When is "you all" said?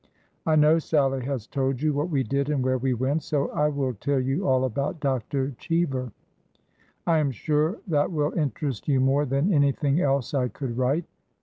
4.19-4.63